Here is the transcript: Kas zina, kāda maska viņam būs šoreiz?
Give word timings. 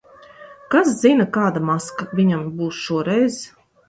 Kas 0.75 0.87
zina, 1.01 1.27
kāda 1.35 1.61
maska 1.71 2.07
viņam 2.21 2.47
būs 2.63 2.81
šoreiz? 2.87 3.37